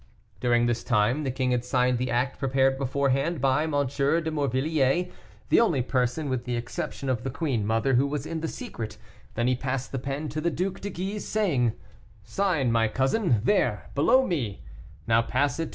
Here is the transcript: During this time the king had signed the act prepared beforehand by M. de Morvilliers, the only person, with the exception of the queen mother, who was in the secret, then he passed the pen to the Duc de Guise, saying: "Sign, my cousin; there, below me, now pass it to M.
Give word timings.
During 0.39 0.65
this 0.65 0.83
time 0.83 1.23
the 1.25 1.29
king 1.29 1.51
had 1.51 1.63
signed 1.63 1.99
the 1.99 2.09
act 2.09 2.39
prepared 2.39 2.75
beforehand 2.75 3.39
by 3.39 3.65
M. 3.65 3.69
de 3.73 4.31
Morvilliers, 4.31 5.11
the 5.49 5.59
only 5.59 5.83
person, 5.83 6.27
with 6.27 6.45
the 6.45 6.55
exception 6.55 7.07
of 7.07 7.23
the 7.23 7.29
queen 7.29 7.67
mother, 7.67 7.93
who 7.93 8.07
was 8.07 8.25
in 8.25 8.41
the 8.41 8.47
secret, 8.47 8.97
then 9.35 9.45
he 9.45 9.55
passed 9.55 9.91
the 9.91 9.99
pen 9.99 10.27
to 10.29 10.41
the 10.41 10.49
Duc 10.49 10.79
de 10.79 10.89
Guise, 10.89 11.27
saying: 11.27 11.73
"Sign, 12.23 12.71
my 12.71 12.87
cousin; 12.87 13.41
there, 13.43 13.91
below 13.93 14.25
me, 14.25 14.63
now 15.05 15.21
pass 15.21 15.59
it 15.59 15.65
to 15.65 15.69
M. 15.69 15.69